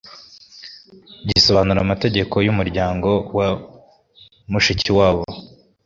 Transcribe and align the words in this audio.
gisobanura 1.29 1.79
amateka 1.85 2.35
y'umuryango 2.45 3.09
wa 3.37 3.47
Mushikiwabo 4.51 5.23